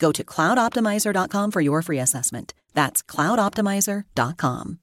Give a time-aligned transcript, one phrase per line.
[0.00, 2.54] Go to cloudoptimizer.com for your free assessment.
[2.74, 4.78] That's cloudoptimizer.com.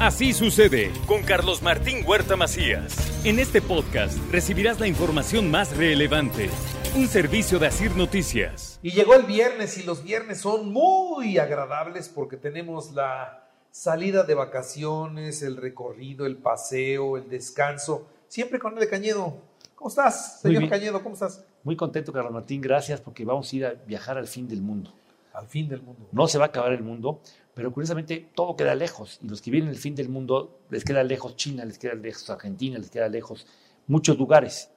[0.00, 3.24] Así sucede con Carlos Martín Huerta Macías.
[3.24, 6.50] En este podcast recibirás la información más relevante.
[6.96, 8.80] Un servicio de Asir Noticias.
[8.82, 14.34] Y llegó el viernes y los viernes son muy agradables porque tenemos la salida de
[14.34, 19.36] vacaciones, el recorrido, el paseo, el descanso, siempre con el Cañedo.
[19.76, 21.00] ¿Cómo estás, señor Cañedo?
[21.00, 21.44] ¿Cómo estás?
[21.64, 24.92] Muy contento, Carlos Martín, gracias porque vamos a ir a viajar al fin del mundo.
[25.32, 26.08] Al fin del mundo.
[26.10, 27.20] No se va a acabar el mundo,
[27.54, 31.04] pero curiosamente todo queda lejos y los que vienen al fin del mundo les queda
[31.04, 33.46] lejos China, les queda lejos Argentina, les queda lejos
[33.86, 34.70] muchos lugares.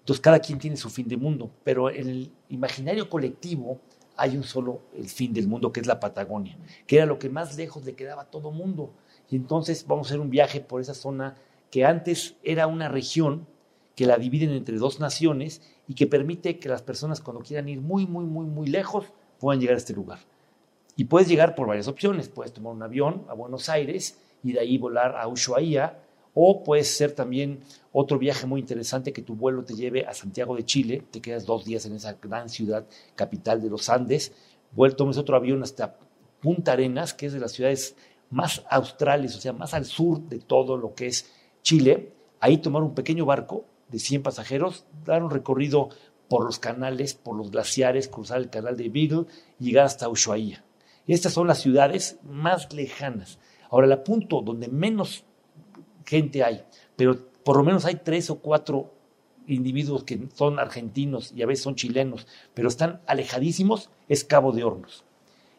[0.00, 3.78] Entonces cada quien tiene su fin del mundo, pero en el imaginario colectivo
[4.16, 7.30] hay un solo el fin del mundo que es la Patagonia, que era lo que
[7.30, 8.90] más lejos le quedaba a todo mundo.
[9.30, 11.36] Y entonces vamos a hacer un viaje por esa zona
[11.70, 13.46] que antes era una región
[13.94, 17.80] que la dividen entre dos naciones y que permite que las personas cuando quieran ir
[17.80, 19.06] muy, muy, muy, muy lejos
[19.38, 20.18] puedan llegar a este lugar.
[20.96, 22.28] Y puedes llegar por varias opciones.
[22.28, 25.98] Puedes tomar un avión a Buenos Aires y de ahí volar a Ushuaia,
[26.34, 27.60] o puede ser también
[27.92, 31.44] otro viaje muy interesante que tu vuelo te lleve a Santiago de Chile, te quedas
[31.44, 34.32] dos días en esa gran ciudad capital de los Andes,
[34.96, 35.98] tomes otro avión hasta
[36.40, 37.96] Punta Arenas, que es de las ciudades
[38.30, 41.30] más australes, o sea, más al sur de todo lo que es
[41.62, 45.90] Chile, ahí tomar un pequeño barco de 100 pasajeros, dar un recorrido
[46.28, 49.26] por los canales, por los glaciares, cruzar el canal de Beagle
[49.60, 50.64] y llegar hasta Ushuaia.
[51.06, 53.38] Estas son las ciudades más lejanas.
[53.70, 55.24] Ahora, el punto donde menos
[56.06, 56.64] gente hay,
[56.96, 58.94] pero por lo menos hay tres o cuatro
[59.46, 64.64] individuos que son argentinos y a veces son chilenos, pero están alejadísimos, es Cabo de
[64.64, 65.04] Hornos.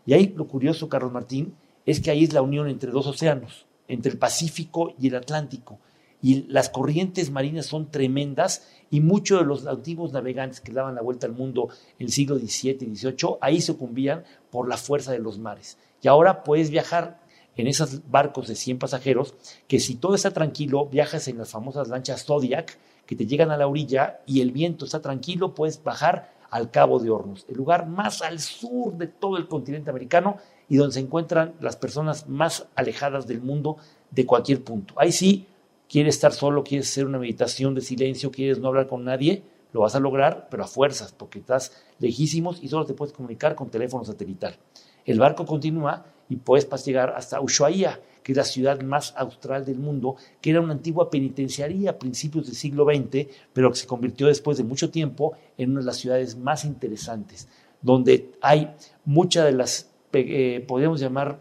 [0.06, 1.56] Y ahí lo curioso, Carlos Martín,
[1.86, 5.80] es que ahí es la unión entre dos océanos, entre el Pacífico y el Atlántico.
[6.24, 11.02] Y las corrientes marinas son tremendas y muchos de los antiguos navegantes que daban la
[11.02, 11.68] vuelta al mundo
[12.00, 15.78] en el siglo XVII y XVIII, ahí sucumbían por la fuerza de los mares.
[16.02, 17.20] Y ahora puedes viajar
[17.56, 19.36] en esos barcos de 100 pasajeros,
[19.68, 23.58] que si todo está tranquilo, viajas en las famosas lanchas Zodiac, que te llegan a
[23.58, 27.88] la orilla y el viento está tranquilo, puedes bajar al Cabo de Hornos, el lugar
[27.88, 30.38] más al sur de todo el continente americano
[30.70, 33.78] y donde se encuentran las personas más alejadas del mundo
[34.12, 34.94] de cualquier punto.
[34.98, 35.48] Ahí sí,
[35.94, 39.44] quieres estar solo, quieres hacer una meditación de silencio, quieres no hablar con nadie,
[39.74, 43.54] lo vas a lograr, pero a fuerzas, porque estás lejísimos y solo te puedes comunicar
[43.54, 44.58] con teléfono satelital.
[45.06, 49.78] El barco continúa y puedes llegar hasta Ushuaia, que es la ciudad más austral del
[49.78, 54.26] mundo, que era una antigua penitenciaría a principios del siglo XX, pero que se convirtió
[54.26, 57.48] después de mucho tiempo en una de las ciudades más interesantes,
[57.84, 58.74] donde hay
[59.06, 61.38] muchas de las, eh, podríamos llamar,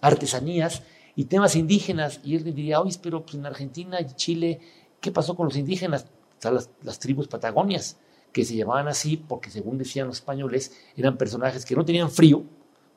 [0.00, 0.84] artesanías
[1.18, 2.20] y temas indígenas.
[2.22, 4.60] Y él diría, oye, pero pues en Argentina y Chile,
[5.00, 6.06] ¿qué pasó con los indígenas?
[6.44, 7.98] O las, las tribus patagonias,
[8.30, 12.44] que se llamaban así porque, según decían los españoles, eran personajes que no tenían frío,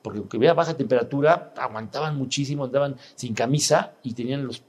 [0.02, 4.62] porque aunque vea baja temperatura, aguantaban muchísimo, andaban sin camisa y tenían los,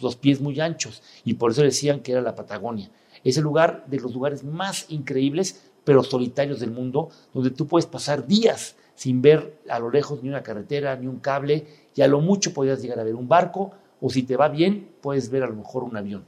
[0.00, 2.90] los pies muy anchos, y por eso decían que era la Patagonia.
[3.22, 7.84] Es el lugar de los lugares más increíbles, pero solitarios del mundo, donde tú puedes
[7.84, 12.08] pasar días sin ver a lo lejos ni una carretera, ni un cable, y a
[12.08, 13.70] lo mucho podrías llegar a ver un barco,
[14.00, 16.24] o si te va bien, puedes ver a lo mejor un avión.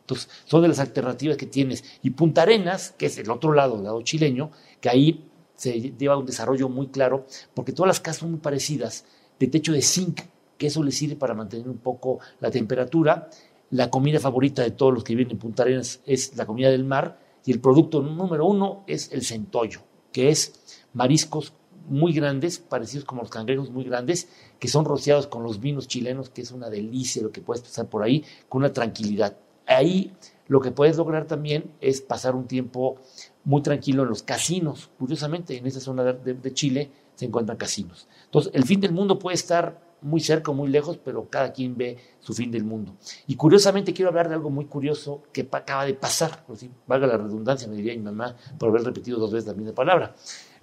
[0.00, 1.84] Entonces, son de las alternativas que tienes.
[2.02, 4.50] Y Punta Arenas, que es el otro lado, el lado chileño,
[4.80, 7.24] que ahí se lleva un desarrollo muy claro,
[7.54, 9.04] porque todas las casas son muy parecidas,
[9.38, 10.20] de techo de zinc,
[10.58, 13.30] que eso le sirve para mantener un poco la temperatura.
[13.70, 16.84] La comida favorita de todos los que viven en Punta Arenas es la comida del
[16.84, 19.80] mar, y el producto número uno es el centollo,
[20.12, 21.52] que es mariscos
[21.88, 26.30] muy grandes, parecidos como los cangrejos muy grandes, que son rociados con los vinos chilenos,
[26.30, 29.36] que es una delicia lo que puedes pasar por ahí, con una tranquilidad.
[29.66, 30.12] Ahí
[30.48, 32.96] lo que puedes lograr también es pasar un tiempo
[33.44, 34.90] muy tranquilo en los casinos.
[34.98, 38.08] Curiosamente, en esa zona de, Chile se encuentran casinos.
[38.24, 41.76] Entonces, el fin del mundo puede estar muy cerca o muy lejos, pero cada quien
[41.76, 42.96] ve su fin del mundo.
[43.26, 47.06] Y curiosamente quiero hablar de algo muy curioso que acaba de pasar, por si valga
[47.06, 50.14] la redundancia, me diría mi mamá por haber repetido dos veces la misma palabra.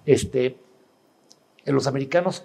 [0.04, 0.58] Este,
[1.66, 2.44] los americanos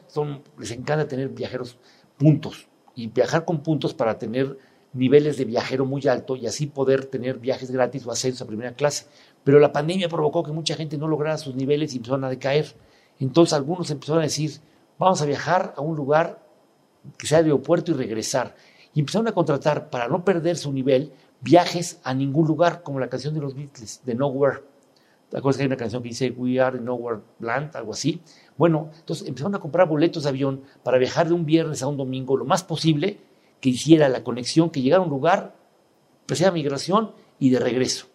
[0.57, 1.77] les encanta tener viajeros
[2.17, 4.57] puntos y viajar con puntos para tener
[4.93, 8.73] niveles de viajero muy alto y así poder tener viajes gratis o ascenso a primera
[8.73, 9.07] clase.
[9.43, 12.75] Pero la pandemia provocó que mucha gente no lograra sus niveles y empezaron a decaer.
[13.19, 14.51] Entonces algunos empezaron a decir,
[14.97, 16.45] vamos a viajar a un lugar
[17.17, 18.55] que sea aeropuerto y regresar.
[18.93, 23.09] Y empezaron a contratar, para no perder su nivel, viajes a ningún lugar, como la
[23.09, 24.63] canción de los Beatles, de Nowhere.
[25.29, 28.21] ¿Te acuerdas que hay una canción que dice We are in Nowhere Land, algo así?
[28.57, 31.97] Bueno, entonces empezaron a comprar boletos de avión para viajar de un viernes a un
[31.97, 33.19] domingo lo más posible
[33.59, 35.55] que hiciera la conexión, que llegara a un lugar,
[36.27, 38.07] sea migración y de regreso.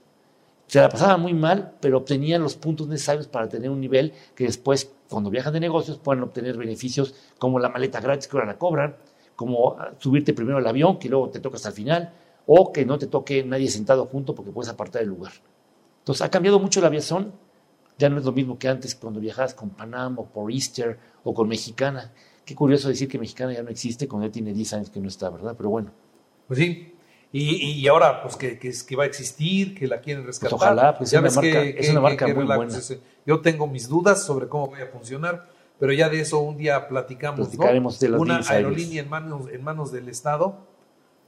[0.68, 4.44] Se la pasaba muy mal, pero obtenían los puntos necesarios para tener un nivel que
[4.44, 8.56] después, cuando viajan de negocios, puedan obtener beneficios como la maleta gratis que ahora la
[8.56, 8.94] cobran,
[9.34, 12.12] como subirte primero al avión, que luego te toca hasta el final,
[12.46, 15.32] o que no te toque nadie sentado junto porque puedes apartar el lugar.
[16.00, 17.32] Entonces, ha cambiado mucho la aviación.
[17.99, 21.35] Ya no es lo mismo que antes cuando viajabas con Panam o por Easter o
[21.35, 22.12] con Mexicana.
[22.44, 25.08] Qué curioso decir que Mexicana ya no existe cuando ya tiene 10 años que no
[25.08, 25.55] está, ¿verdad?
[25.56, 25.93] Pero bueno.
[26.49, 26.94] Pues sí,
[27.32, 30.50] y, y, ahora, pues que, que, que, va a existir, que la quieren rescatar.
[30.50, 32.79] Pues ojalá, pues es una, marca, es una marca muy buena.
[33.25, 35.49] Yo tengo mis dudas sobre cómo va a funcionar,
[35.79, 37.49] pero ya de eso un día platicamos.
[37.49, 40.58] Platicaremos de las Una aerolínea en manos, en manos del Estado.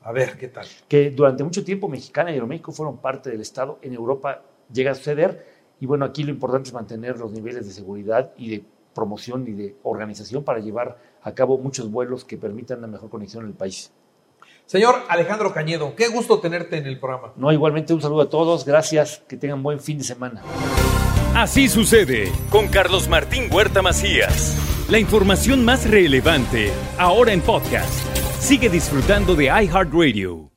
[0.01, 0.67] A ver qué tal.
[0.89, 3.79] Que durante mucho tiempo Mexicana y Aeroméxico fueron parte del Estado.
[3.83, 4.43] En Europa
[4.73, 5.47] llega a suceder.
[5.81, 8.65] Y bueno, aquí lo importante es mantener los niveles de seguridad y de
[8.95, 13.45] promoción y de organización para llevar a cabo muchos vuelos que permitan una mejor conexión
[13.45, 13.91] en el país.
[14.67, 17.33] Señor Alejandro Cañedo, qué gusto tenerte en el programa.
[17.37, 20.43] No, igualmente un saludo a todos, gracias, que tengan buen fin de semana.
[21.35, 24.57] Así sucede con Carlos Martín Huerta Macías.
[24.89, 28.07] La información más relevante, ahora en podcast.
[28.39, 30.52] Sigue disfrutando de iHeartRadio.